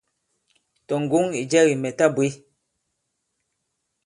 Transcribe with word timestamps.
Tɔ̀ 0.87 0.97
ŋgǒŋ 1.03 1.25
ì 1.41 1.41
jɛ 1.51 1.59
kì 1.67 1.75
mɛ̀ 1.81 1.95
ta 1.97 2.05
bwě.». 2.15 2.27